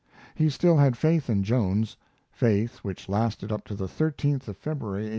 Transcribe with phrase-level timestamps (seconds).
[0.33, 1.95] He still had faith in Jones,
[2.31, 5.09] faith which lasted up to the 13th of February, 1891.